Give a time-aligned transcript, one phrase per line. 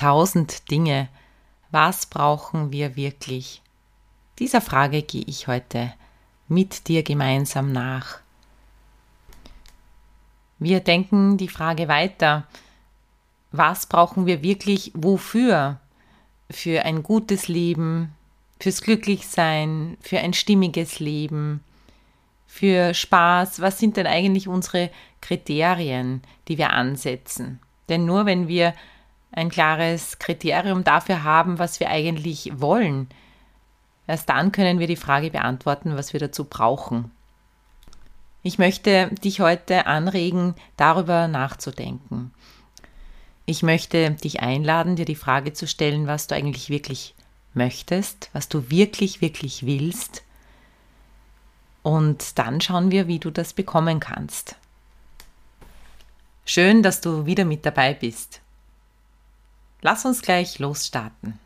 [0.00, 1.10] Tausend Dinge.
[1.70, 3.60] Was brauchen wir wirklich?
[4.38, 5.92] Dieser Frage gehe ich heute
[6.48, 8.20] mit dir gemeinsam nach.
[10.58, 12.46] Wir denken die Frage weiter.
[13.52, 15.78] Was brauchen wir wirklich wofür?
[16.50, 18.14] Für ein gutes Leben,
[18.58, 21.62] fürs Glücklichsein, für ein stimmiges Leben,
[22.46, 23.60] für Spaß.
[23.60, 24.88] Was sind denn eigentlich unsere
[25.20, 27.60] Kriterien, die wir ansetzen?
[27.90, 28.72] Denn nur wenn wir
[29.32, 33.08] ein klares Kriterium dafür haben, was wir eigentlich wollen,
[34.06, 37.10] erst dann können wir die Frage beantworten, was wir dazu brauchen.
[38.42, 42.32] Ich möchte dich heute anregen, darüber nachzudenken.
[43.44, 47.14] Ich möchte dich einladen, dir die Frage zu stellen, was du eigentlich wirklich
[47.52, 50.22] möchtest, was du wirklich, wirklich willst.
[51.82, 54.56] Und dann schauen wir, wie du das bekommen kannst.
[56.44, 58.40] Schön, dass du wieder mit dabei bist.
[59.82, 61.38] Lass uns gleich losstarten.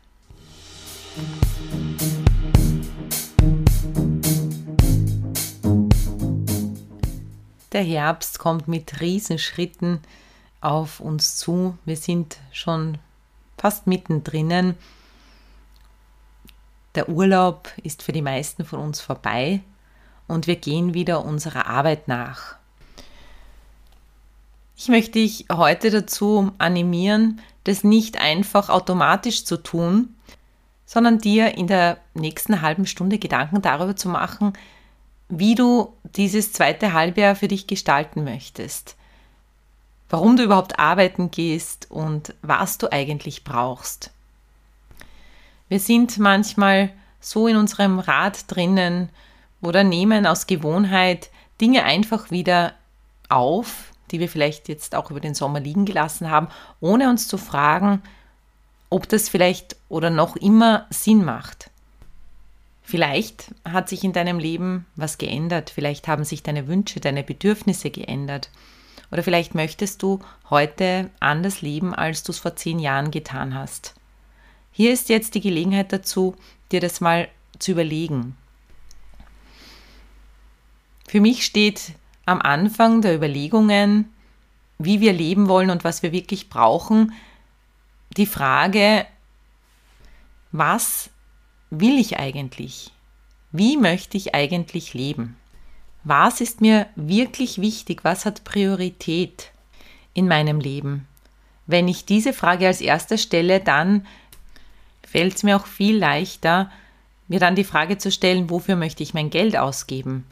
[7.71, 9.99] Der Herbst kommt mit Riesenschritten
[10.61, 11.77] auf uns zu.
[11.85, 12.97] Wir sind schon
[13.57, 14.75] fast mittendrin
[16.95, 19.61] der Urlaub ist für die meisten von uns vorbei
[20.27, 22.55] und wir gehen wieder unserer Arbeit nach.
[24.77, 30.15] Ich möchte dich heute dazu animieren, das nicht einfach automatisch zu tun,
[30.85, 34.53] sondern dir in der nächsten halben Stunde Gedanken darüber zu machen,
[35.29, 38.95] wie du dieses zweite Halbjahr für dich gestalten möchtest,
[40.09, 44.11] warum du überhaupt arbeiten gehst und was du eigentlich brauchst.
[45.67, 49.09] Wir sind manchmal so in unserem Rad drinnen
[49.61, 52.73] oder nehmen aus Gewohnheit Dinge einfach wieder
[53.29, 56.47] auf, die wir vielleicht jetzt auch über den Sommer liegen gelassen haben,
[56.79, 58.01] ohne uns zu fragen,
[58.89, 61.69] ob das vielleicht oder noch immer Sinn macht.
[62.83, 67.89] Vielleicht hat sich in deinem Leben was geändert, vielleicht haben sich deine Wünsche, deine Bedürfnisse
[67.89, 68.51] geändert.
[69.11, 73.95] Oder vielleicht möchtest du heute anders leben, als du es vor zehn Jahren getan hast.
[74.71, 76.35] Hier ist jetzt die Gelegenheit dazu,
[76.71, 77.27] dir das mal
[77.57, 78.37] zu überlegen.
[81.07, 81.93] Für mich steht
[82.25, 84.11] am Anfang der Überlegungen,
[84.77, 87.13] wie wir leben wollen und was wir wirklich brauchen,
[88.17, 89.05] die Frage,
[90.51, 91.09] was
[91.69, 92.91] will ich eigentlich?
[93.51, 95.37] Wie möchte ich eigentlich leben?
[96.03, 98.03] Was ist mir wirklich wichtig?
[98.03, 99.51] Was hat Priorität
[100.13, 101.07] in meinem Leben?
[101.67, 104.05] Wenn ich diese Frage als erster stelle, dann
[105.03, 106.69] fällt es mir auch viel leichter,
[107.27, 110.25] mir dann die Frage zu stellen, wofür möchte ich mein Geld ausgeben?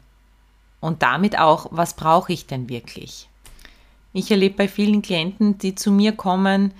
[0.84, 3.30] Und damit auch, was brauche ich denn wirklich?
[4.12, 6.74] Ich erlebe bei vielen Klienten, die zu mir kommen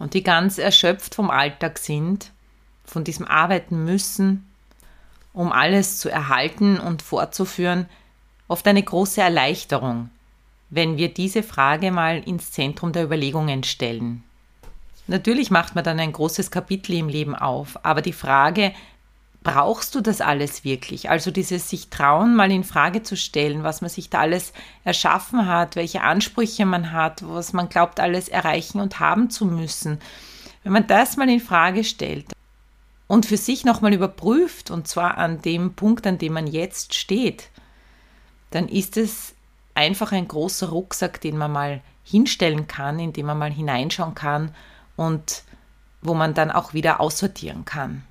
[0.00, 2.32] und die ganz erschöpft vom Alltag sind,
[2.84, 4.44] von diesem Arbeiten müssen,
[5.32, 7.88] um alles zu erhalten und fortzuführen,
[8.48, 10.10] oft eine große Erleichterung,
[10.70, 14.24] wenn wir diese Frage mal ins Zentrum der Überlegungen stellen.
[15.06, 18.72] Natürlich macht man dann ein großes Kapitel im Leben auf, aber die Frage,
[19.42, 21.10] brauchst du das alles wirklich?
[21.10, 24.52] Also dieses sich trauen, mal in Frage zu stellen, was man sich da alles
[24.84, 30.00] erschaffen hat, welche Ansprüche man hat, was man glaubt, alles erreichen und haben zu müssen.
[30.64, 32.32] Wenn man das mal in Frage stellt
[33.06, 37.48] und für sich nochmal überprüft, und zwar an dem Punkt, an dem man jetzt steht,
[38.50, 39.34] dann ist es
[39.74, 44.54] einfach ein großer Rucksack, den man mal hinstellen kann, in dem man mal hineinschauen kann
[44.96, 45.44] und
[46.02, 48.02] wo man dann auch wieder aussortieren kann.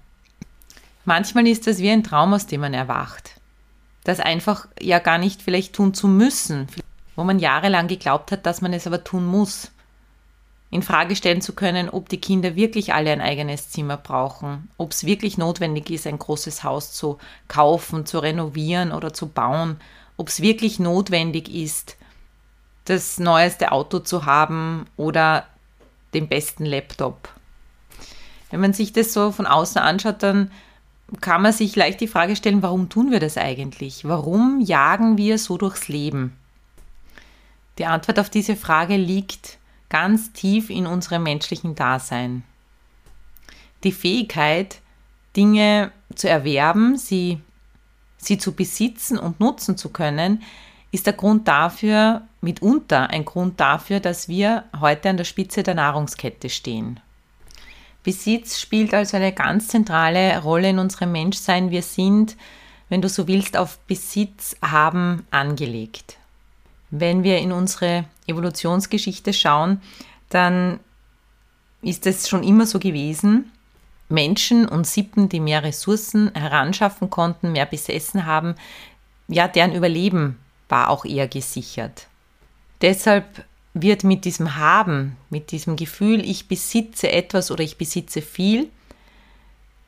[1.08, 3.40] Manchmal ist das wie ein Traum, aus dem man erwacht.
[4.04, 6.68] Das einfach ja gar nicht vielleicht tun zu müssen,
[7.16, 9.72] wo man jahrelang geglaubt hat, dass man es aber tun muss.
[10.70, 14.92] In Frage stellen zu können, ob die Kinder wirklich alle ein eigenes Zimmer brauchen, ob
[14.92, 19.80] es wirklich notwendig ist, ein großes Haus zu kaufen, zu renovieren oder zu bauen,
[20.18, 21.96] ob es wirklich notwendig ist,
[22.84, 25.48] das neueste Auto zu haben oder
[26.14, 27.30] den besten Laptop.
[28.52, 30.52] Wenn man sich das so von außen anschaut, dann
[31.22, 34.06] kann man sich leicht die Frage stellen, warum tun wir das eigentlich?
[34.06, 36.38] Warum jagen wir so durchs Leben?
[37.78, 39.58] Die Antwort auf diese Frage liegt
[39.90, 42.44] ganz tief in unserem menschlichen Dasein.
[43.84, 44.82] Die Fähigkeit,
[45.36, 47.40] Dinge zu erwerben, sie,
[48.18, 50.44] sie zu besitzen und nutzen zu können,
[50.92, 55.76] ist der Grund dafür, mitunter ein Grund dafür, dass wir heute an der Spitze der
[55.76, 57.00] Nahrungskette stehen.
[58.08, 61.72] Besitz spielt also eine ganz zentrale Rolle in unserem Menschsein.
[61.72, 62.38] Wir sind,
[62.88, 66.16] wenn du so willst, auf Besitz haben angelegt.
[66.90, 69.82] Wenn wir in unsere Evolutionsgeschichte schauen,
[70.30, 70.80] dann
[71.82, 73.52] ist es schon immer so gewesen,
[74.08, 78.56] Menschen und Sippen, die mehr Ressourcen heranschaffen konnten, mehr besessen haben,
[79.28, 80.40] ja, deren Überleben
[80.70, 82.08] war auch eher gesichert.
[82.80, 83.44] Deshalb
[83.82, 88.70] wird mit diesem Haben, mit diesem Gefühl, ich besitze etwas oder ich besitze viel,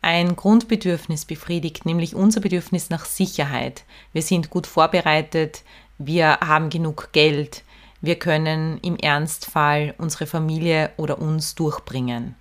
[0.02, 3.84] ein Grundbedürfnis befriedigt, nämlich unser Bedürfnis nach Sicherheit.
[4.14, 5.64] Wir sind gut vorbereitet,
[5.98, 7.64] wir haben genug Geld,
[8.02, 12.36] wir können im Ernstfall unsere Familie oder uns durchbringen.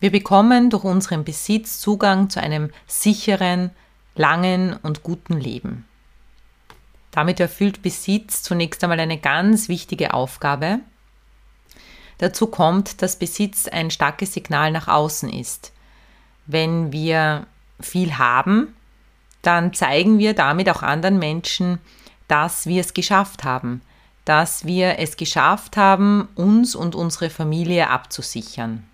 [0.00, 3.70] Wir bekommen durch unseren Besitz Zugang zu einem sicheren,
[4.14, 5.86] langen und guten Leben.
[7.12, 10.80] Damit erfüllt Besitz zunächst einmal eine ganz wichtige Aufgabe.
[12.18, 15.72] Dazu kommt, dass Besitz ein starkes Signal nach außen ist.
[16.46, 17.46] Wenn wir
[17.80, 18.74] viel haben,
[19.42, 21.78] dann zeigen wir damit auch anderen Menschen,
[22.28, 23.82] dass wir es geschafft haben,
[24.24, 28.84] dass wir es geschafft haben, uns und unsere Familie abzusichern.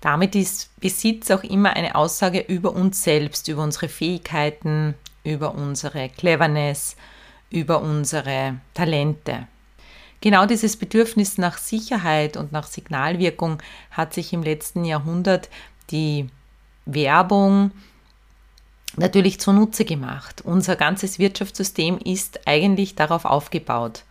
[0.00, 4.94] Damit ist Besitz auch immer eine Aussage über uns selbst, über unsere Fähigkeiten,
[5.26, 6.96] über unsere Cleverness,
[7.50, 9.48] über unsere Talente.
[10.20, 15.50] Genau dieses Bedürfnis nach Sicherheit und nach Signalwirkung hat sich im letzten Jahrhundert
[15.90, 16.28] die
[16.86, 17.72] Werbung
[18.96, 20.42] natürlich zunutze gemacht.
[20.44, 24.04] Unser ganzes Wirtschaftssystem ist eigentlich darauf aufgebaut.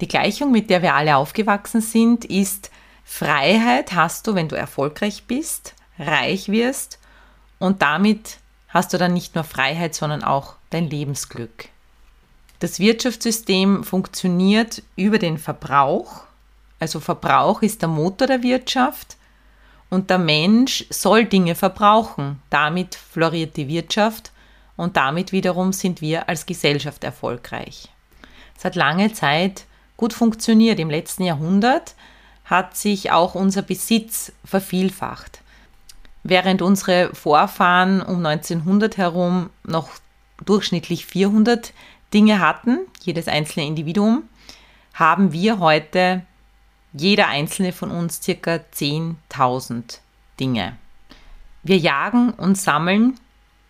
[0.00, 2.70] Die Gleichung, mit der wir alle aufgewachsen sind, ist
[3.04, 6.98] Freiheit hast du, wenn du erfolgreich bist, reich wirst
[7.58, 8.38] und damit
[8.74, 11.68] hast du dann nicht nur Freiheit, sondern auch dein Lebensglück.
[12.58, 16.24] Das Wirtschaftssystem funktioniert über den Verbrauch.
[16.80, 19.16] Also Verbrauch ist der Motor der Wirtschaft
[19.90, 22.42] und der Mensch soll Dinge verbrauchen.
[22.50, 24.32] Damit floriert die Wirtschaft
[24.76, 27.88] und damit wiederum sind wir als Gesellschaft erfolgreich.
[28.58, 29.66] Es hat lange Zeit
[29.96, 30.80] gut funktioniert.
[30.80, 31.94] Im letzten Jahrhundert
[32.44, 35.40] hat sich auch unser Besitz vervielfacht.
[36.24, 39.90] Während unsere Vorfahren um 1900 herum noch
[40.44, 41.74] durchschnittlich 400
[42.14, 44.22] Dinge hatten, jedes einzelne Individuum,
[44.94, 46.22] haben wir heute,
[46.94, 49.98] jeder einzelne von uns, circa 10.000
[50.40, 50.76] Dinge.
[51.62, 53.20] Wir jagen und sammeln,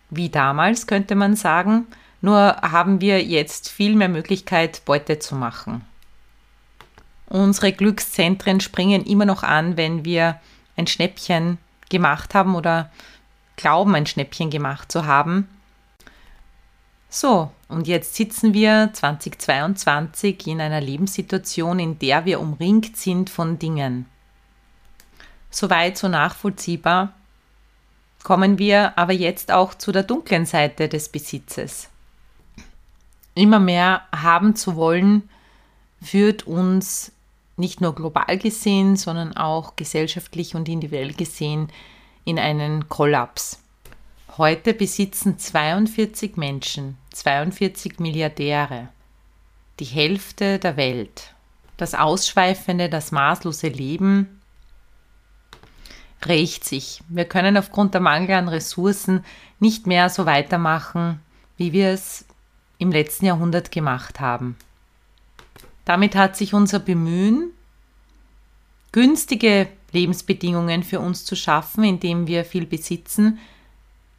[0.09, 1.87] wie damals könnte man sagen,
[2.21, 5.81] nur haben wir jetzt viel mehr Möglichkeit, Beute zu machen.
[7.27, 10.39] Unsere Glückszentren springen immer noch an, wenn wir
[10.77, 11.57] ein Schnäppchen
[11.89, 12.91] gemacht haben oder
[13.55, 15.47] glauben, ein Schnäppchen gemacht zu haben.
[17.09, 23.57] So, und jetzt sitzen wir 2022 in einer Lebenssituation, in der wir umringt sind von
[23.57, 24.05] Dingen.
[25.49, 27.13] Soweit so nachvollziehbar.
[28.23, 31.89] Kommen wir aber jetzt auch zu der dunklen Seite des Besitzes.
[33.35, 35.29] Immer mehr haben zu wollen,
[36.01, 37.11] führt uns
[37.57, 41.69] nicht nur global gesehen, sondern auch gesellschaftlich und individuell gesehen
[42.25, 43.61] in einen Kollaps.
[44.37, 48.89] Heute besitzen 42 Menschen, 42 Milliardäre,
[49.79, 51.33] die Hälfte der Welt.
[51.77, 54.41] Das ausschweifende, das maßlose Leben
[56.25, 57.01] rächt sich.
[57.07, 59.23] Wir können aufgrund der Mangel an Ressourcen
[59.59, 61.21] nicht mehr so weitermachen,
[61.57, 62.25] wie wir es
[62.77, 64.57] im letzten Jahrhundert gemacht haben.
[65.85, 67.51] Damit hat sich unser Bemühen,
[68.95, 73.39] günstige Lebensbedingungen für uns zu schaffen, indem wir viel besitzen,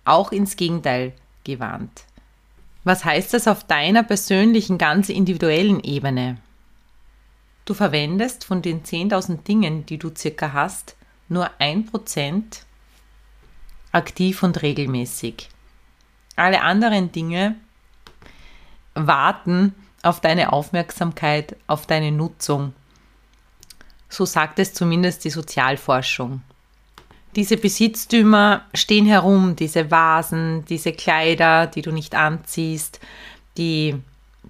[0.04, 1.14] auch ins Gegenteil
[1.45, 2.04] gewandt.
[2.85, 6.37] Was heißt das auf deiner persönlichen, ganz individuellen Ebene?
[7.64, 10.95] Du verwendest von den 10.000 Dingen, die du circa hast,
[11.30, 12.42] nur 1%
[13.92, 15.49] aktiv und regelmäßig.
[16.37, 17.56] Alle anderen Dinge
[18.92, 22.75] warten auf deine Aufmerksamkeit, auf deine Nutzung.
[24.08, 26.42] So sagt es zumindest die Sozialforschung.
[27.34, 32.98] Diese Besitztümer stehen herum, diese Vasen, diese Kleider, die du nicht anziehst,
[33.58, 33.96] die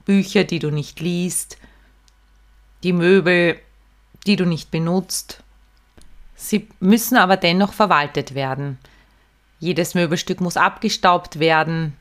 [0.04, 1.58] Bücher, die du nicht liest,
[2.84, 3.58] die Möbel,
[4.26, 5.42] die du nicht benutzt.
[6.36, 8.78] Sie müssen aber dennoch verwaltet werden.
[9.58, 11.96] Jedes Möbelstück muss abgestaubt werden,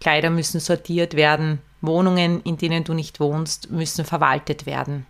[0.00, 5.06] Kleider müssen sortiert werden, Wohnungen, in denen du nicht wohnst, müssen verwaltet werden.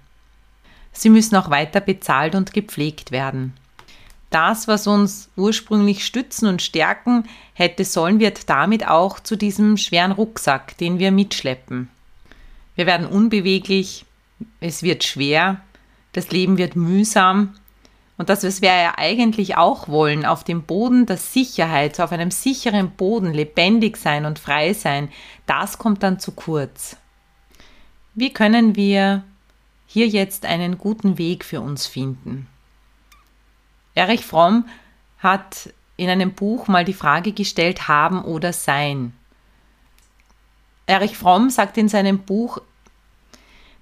[0.95, 3.53] Sie müssen auch weiter bezahlt und gepflegt werden.
[4.31, 10.13] Das, was uns ursprünglich stützen und stärken hätte sollen, wird damit auch zu diesem schweren
[10.13, 11.89] Rucksack, den wir mitschleppen.
[12.75, 14.05] Wir werden unbeweglich,
[14.61, 15.61] es wird schwer,
[16.13, 17.55] das Leben wird mühsam
[18.17, 22.31] und das, was wir ja eigentlich auch wollen, auf dem Boden der Sicherheit, auf einem
[22.31, 25.09] sicheren Boden lebendig sein und frei sein,
[25.47, 26.97] das kommt dann zu kurz.
[28.15, 29.25] Wie können wir
[29.95, 32.49] hier jetzt einen guten Weg für uns finden?
[33.95, 34.67] Erich Fromm
[35.19, 39.13] hat in einem Buch mal die Frage gestellt, haben oder sein.
[40.87, 42.59] Erich Fromm sagt in seinem Buch,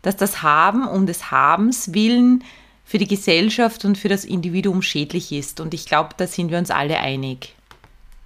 [0.03, 2.45] dass das Haben um des Habens willen
[2.85, 5.61] für die Gesellschaft und für das Individuum schädlich ist.
[5.61, 7.55] Und ich glaube, da sind wir uns alle einig.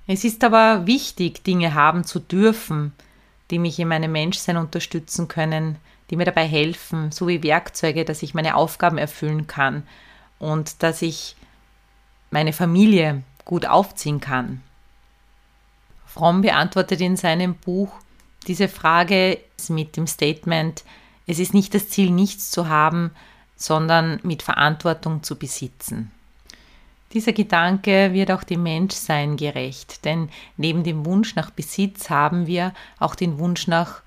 [0.09, 2.93] Es ist aber wichtig, Dinge haben zu dürfen,
[3.53, 5.77] die mich in meinem Menschsein unterstützen können,
[6.11, 9.83] die mir dabei helfen, so wie Werkzeuge, dass ich meine Aufgaben erfüllen kann
[10.39, 11.37] und dass ich
[12.31, 14.63] meine Familie gut aufziehen kann.
[16.07, 17.93] Fromm beantwortet in seinem Buch
[18.47, 20.85] diese Frage mit dem Statement,
[21.27, 23.11] es ist nicht das Ziel, nichts zu haben,
[23.57, 26.13] sondern mit Verantwortung zu besitzen.
[27.13, 32.75] Dieser Gedanke wird auch dem Menschsein gerecht, denn neben dem Wunsch nach Besitz haben wir
[32.99, 34.03] auch den Wunsch nach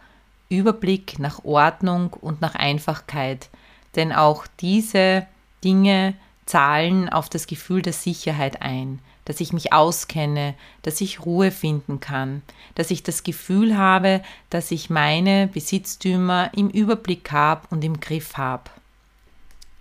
[0.50, 3.50] Überblick, nach Ordnung und nach Einfachkeit,
[3.96, 5.26] denn auch diese
[5.64, 6.16] Dinge
[6.46, 12.00] zahlen auf das Gefühl der Sicherheit ein, dass ich mich auskenne, dass ich Ruhe finden
[12.00, 12.42] kann,
[12.74, 18.38] dass ich das Gefühl habe, dass ich meine Besitztümer im Überblick habe und im Griff
[18.38, 18.72] habe.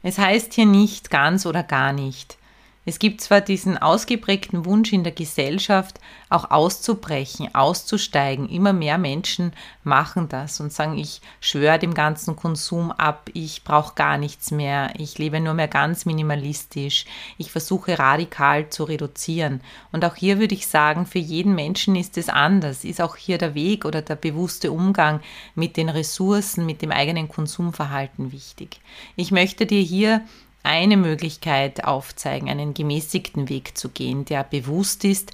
[0.02, 2.36] Es heißt hier nicht ganz oder gar nicht.
[2.88, 8.48] Es gibt zwar diesen ausgeprägten Wunsch in der Gesellschaft, auch auszubrechen, auszusteigen.
[8.48, 9.52] Immer mehr Menschen
[9.84, 14.94] machen das und sagen, ich schwöre dem ganzen Konsum ab, ich brauche gar nichts mehr,
[14.96, 17.04] ich lebe nur mehr ganz minimalistisch,
[17.36, 19.60] ich versuche radikal zu reduzieren.
[19.92, 23.36] Und auch hier würde ich sagen, für jeden Menschen ist es anders, ist auch hier
[23.36, 25.20] der Weg oder der bewusste Umgang
[25.54, 28.80] mit den Ressourcen, mit dem eigenen Konsumverhalten wichtig.
[29.14, 30.22] Ich möchte dir hier
[30.62, 35.32] eine Möglichkeit aufzeigen, einen gemäßigten Weg zu gehen, der bewusst ist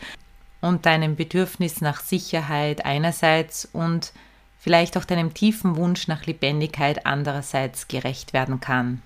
[0.61, 4.13] und deinem Bedürfnis nach Sicherheit einerseits und
[4.59, 9.03] vielleicht auch deinem tiefen Wunsch nach Lebendigkeit andererseits gerecht werden kann.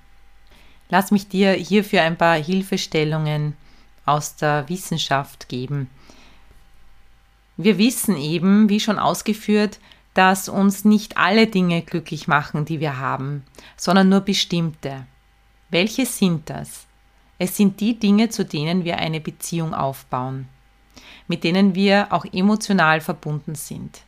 [0.88, 3.56] Lass mich dir hierfür ein paar Hilfestellungen
[4.06, 5.90] aus der Wissenschaft geben.
[7.56, 9.80] Wir wissen eben, wie schon ausgeführt,
[10.14, 13.44] dass uns nicht alle Dinge glücklich machen, die wir haben,
[13.76, 15.06] sondern nur bestimmte.
[15.70, 16.86] Welche sind das?
[17.38, 20.48] Es sind die Dinge, zu denen wir eine Beziehung aufbauen,
[21.28, 24.02] mit denen wir auch emotional verbunden sind.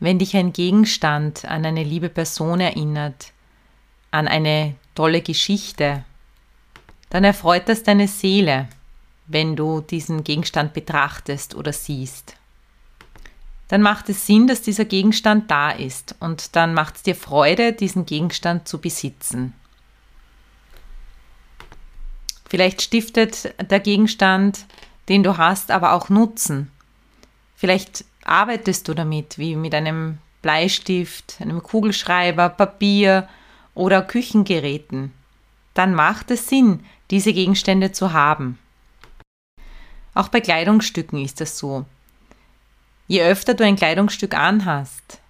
[0.00, 3.32] Wenn dich ein Gegenstand an eine liebe Person erinnert,
[4.10, 6.04] an eine tolle Geschichte,
[7.10, 8.68] dann erfreut das deine Seele,
[9.26, 12.36] wenn du diesen Gegenstand betrachtest oder siehst.
[13.68, 17.72] Dann macht es Sinn, dass dieser Gegenstand da ist und dann macht es dir Freude,
[17.72, 19.52] diesen Gegenstand zu besitzen.
[22.50, 24.66] Vielleicht stiftet der Gegenstand,
[25.08, 26.70] den du hast, aber auch Nutzen.
[27.54, 33.28] Vielleicht arbeitest du damit, wie mit einem Bleistift, einem Kugelschreiber, Papier
[33.74, 35.12] oder Küchengeräten.
[35.74, 36.80] Dann macht es Sinn,
[37.12, 38.58] diese Gegenstände zu haben.
[40.12, 41.84] Auch bei Kleidungsstücken ist das so.
[43.06, 45.20] Je öfter du ein Kleidungsstück anhast,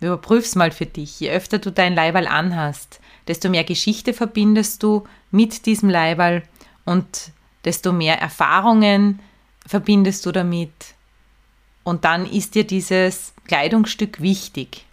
[0.00, 5.04] überprüf's mal für dich, je öfter du dein Leiberl anhast, desto mehr Geschichte verbindest du
[5.34, 6.44] mit diesem Leiberl
[6.84, 7.32] und
[7.64, 9.18] desto mehr Erfahrungen
[9.66, 10.94] verbindest du damit.
[11.82, 14.86] Und dann ist dir dieses Kleidungsstück wichtig.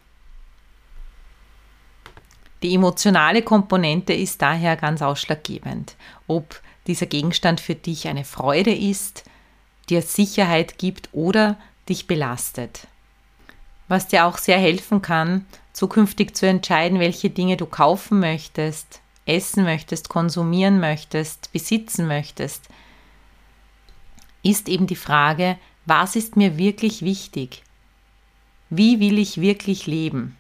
[2.64, 5.96] Die emotionale Komponente ist daher ganz ausschlaggebend,
[6.28, 9.24] ob dieser Gegenstand für dich eine Freude ist,
[9.90, 11.58] dir Sicherheit gibt oder
[11.88, 12.88] dich belastet.
[13.88, 19.64] Was dir auch sehr helfen kann, zukünftig zu entscheiden, welche Dinge du kaufen möchtest, essen
[19.64, 22.68] möchtest, konsumieren möchtest, besitzen möchtest,
[24.44, 27.64] ist eben die Frage, was ist mir wirklich wichtig?
[28.70, 30.38] Wie will ich wirklich leben?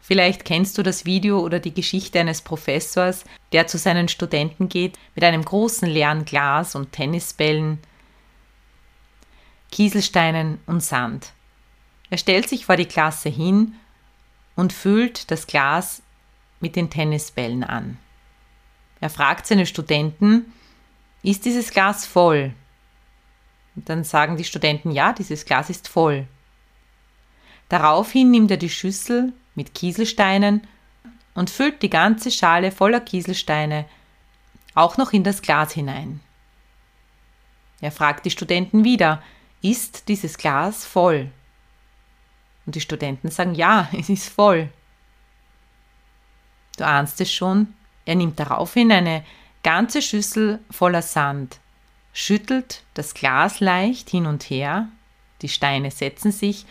[0.00, 4.98] Vielleicht kennst du das Video oder die Geschichte eines Professors, der zu seinen Studenten geht
[5.14, 7.78] mit einem großen leeren Glas und Tennisbällen,
[9.72, 11.32] Kieselsteinen und Sand.
[12.08, 13.74] Er stellt sich vor die Klasse hin
[14.54, 16.02] und füllt das Glas
[16.60, 17.98] mit den Tennisbällen an.
[19.00, 20.52] Er fragt seine Studenten,
[21.22, 22.54] ist dieses Glas voll?
[23.74, 26.26] Und dann sagen die Studenten, ja, dieses Glas ist voll.
[27.68, 30.66] Daraufhin nimmt er die Schüssel mit Kieselsteinen
[31.34, 33.86] und füllt die ganze Schale voller Kieselsteine
[34.74, 36.20] auch noch in das Glas hinein.
[37.80, 39.22] Er fragt die Studenten wieder,
[39.62, 41.30] ist dieses Glas voll?
[42.64, 44.68] Und die Studenten sagen, ja, es ist voll.
[46.76, 49.24] Du ahnst es schon, er nimmt daraufhin eine
[49.62, 51.58] ganze Schüssel voller Sand,
[52.12, 54.88] schüttelt das Glas leicht hin und her,
[55.42, 56.66] die Steine setzen sich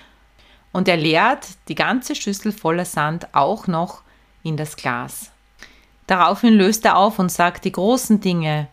[0.72, 4.02] und er leert die ganze Schüssel voller Sand auch noch
[4.44, 5.32] in das Glas.
[6.08, 8.68] Daraufhin löst er auf und sagt, die großen Dinge,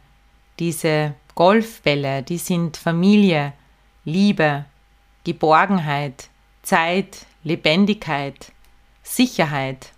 [0.59, 3.55] diese Golfbälle, die sind Familie,
[4.05, 4.65] Liebe,
[5.25, 6.29] Geborgenheit,
[6.63, 8.53] Zeit, Lebendigkeit,
[9.03, 9.93] Sicherheit.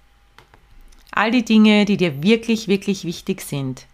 [1.17, 3.87] All die Dinge, die dir wirklich, wirklich wichtig sind.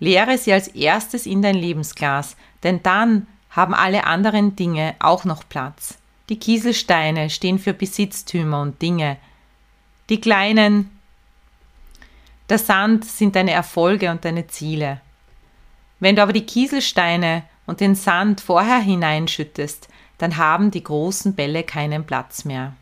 [0.00, 5.48] Leere sie als erstes in dein Lebensglas, denn dann haben alle anderen Dinge auch noch
[5.48, 5.96] Platz.
[6.28, 9.16] Die Kieselsteine stehen für Besitztümer und Dinge.
[10.08, 10.90] Die kleinen,
[12.48, 15.00] der Sand sind deine Erfolge und deine Ziele.
[16.00, 21.62] Wenn du aber die Kieselsteine und den Sand vorher hineinschüttest, dann haben die großen Bälle
[21.62, 22.74] keinen Platz mehr.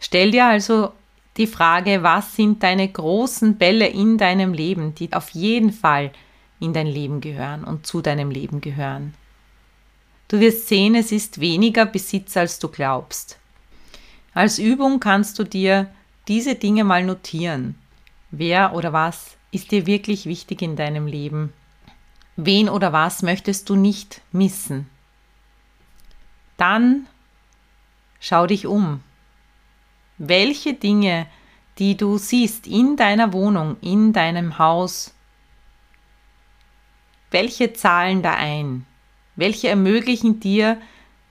[0.00, 0.92] Stell dir also
[1.38, 6.12] die Frage, was sind deine großen Bälle in deinem Leben, die auf jeden Fall
[6.60, 9.14] in dein Leben gehören und zu deinem Leben gehören.
[10.26, 13.38] Du wirst sehen, es ist weniger Besitz, als du glaubst.
[14.34, 15.88] Als Übung kannst du dir
[16.26, 17.76] diese Dinge mal notieren.
[18.30, 21.52] Wer oder was ist dir wirklich wichtig in deinem Leben?
[22.36, 24.88] Wen oder was möchtest du nicht missen?
[26.58, 27.06] Dann
[28.20, 29.02] schau dich um.
[30.18, 31.26] Welche Dinge,
[31.78, 35.14] die du siehst in deiner Wohnung, in deinem Haus,
[37.30, 38.84] welche zahlen da ein?
[39.36, 40.80] Welche ermöglichen dir,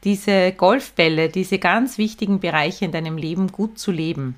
[0.03, 4.36] diese Golfbälle, diese ganz wichtigen Bereiche in deinem Leben gut zu leben?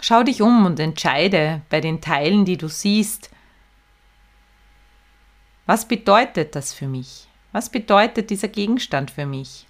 [0.00, 3.30] Schau dich um und entscheide bei den Teilen, die du siehst,
[5.64, 7.26] was bedeutet das für mich?
[7.50, 9.66] Was bedeutet dieser Gegenstand für mich?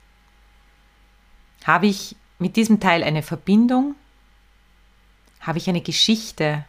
[1.64, 3.94] Habe ich mit diesem Teil eine Verbindung?
[5.40, 6.64] Habe ich eine Geschichte?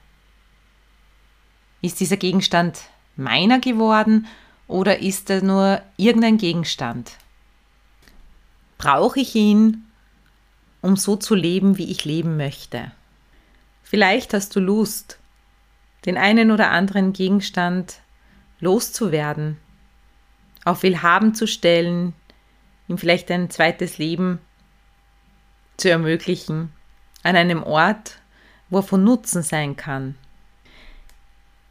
[1.81, 2.79] Ist dieser Gegenstand
[3.15, 4.27] meiner geworden
[4.67, 7.13] oder ist er nur irgendein Gegenstand?
[8.77, 9.85] Brauche ich ihn,
[10.81, 12.91] um so zu leben, wie ich leben möchte?
[13.83, 15.17] Vielleicht hast du Lust,
[16.05, 18.01] den einen oder anderen Gegenstand
[18.59, 19.57] loszuwerden,
[20.65, 22.13] auf Willhaben zu stellen,
[22.87, 24.39] ihm vielleicht ein zweites Leben
[25.77, 26.71] zu ermöglichen,
[27.23, 28.19] an einem Ort,
[28.69, 30.15] wo er von Nutzen sein kann.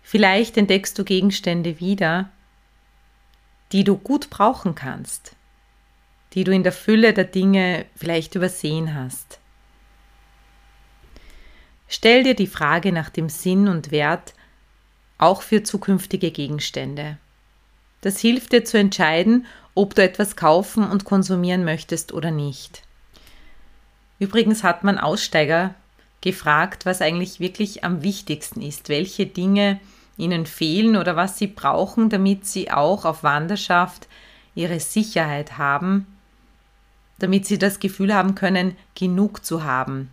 [0.02, 2.30] Vielleicht entdeckst du Gegenstände wieder,
[3.72, 5.34] die du gut brauchen kannst,
[6.32, 9.40] die du in der Fülle der Dinge vielleicht übersehen hast.
[11.88, 14.34] Stell dir die Frage nach dem Sinn und Wert
[15.18, 17.18] auch für zukünftige Gegenstände.
[18.00, 22.85] Das hilft dir zu entscheiden, ob du etwas kaufen und konsumieren möchtest oder nicht.
[24.18, 25.74] Übrigens hat man Aussteiger
[26.20, 29.80] gefragt, was eigentlich wirklich am wichtigsten ist, welche Dinge
[30.16, 34.08] ihnen fehlen oder was sie brauchen, damit sie auch auf Wanderschaft
[34.54, 36.06] ihre Sicherheit haben,
[37.18, 40.10] damit sie das Gefühl haben können, genug zu haben.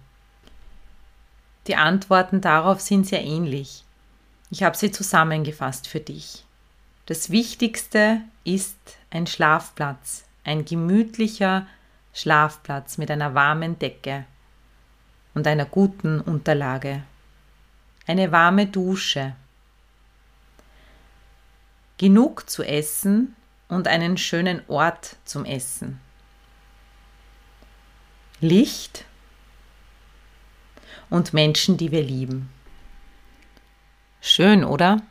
[1.68, 3.86] Die Antworten darauf sind sehr ähnlich.
[4.52, 6.44] Ich habe sie zusammengefasst für dich.
[7.06, 8.78] Das Wichtigste ist
[9.10, 11.66] ein Schlafplatz, ein gemütlicher
[12.14, 14.26] Schlafplatz mit einer warmen Decke
[15.34, 17.04] und einer guten Unterlage.
[18.06, 19.36] Eine warme Dusche.
[21.98, 23.36] Genug zu essen
[23.68, 26.00] und einen schönen Ort zum Essen.
[28.40, 29.06] Licht
[31.10, 32.50] und Menschen, die wir lieben.
[34.20, 35.02] Schön, oder?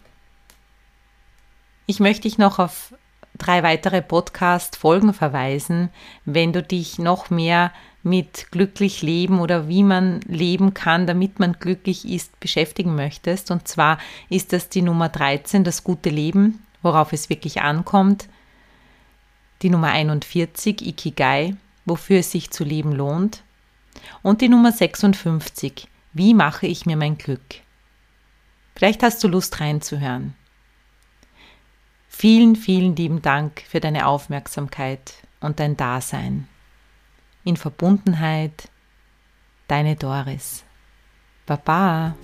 [1.86, 2.94] Ich möchte dich noch auf
[3.42, 5.90] drei weitere Podcast-Folgen verweisen,
[6.24, 7.72] wenn du dich noch mehr
[8.04, 13.50] mit glücklich leben oder wie man leben kann, damit man glücklich ist, beschäftigen möchtest.
[13.50, 18.28] Und zwar ist das die Nummer 13, das gute Leben, worauf es wirklich ankommt.
[19.62, 23.42] Die Nummer 41, Ikigai, wofür es sich zu leben lohnt.
[24.22, 27.40] Und die Nummer 56, wie mache ich mir mein Glück?
[28.74, 30.34] Vielleicht hast du Lust reinzuhören.
[32.14, 36.46] Vielen, vielen lieben Dank für deine Aufmerksamkeit und dein Dasein.
[37.42, 38.68] In Verbundenheit,
[39.66, 40.62] deine Doris.
[41.46, 42.14] Baba.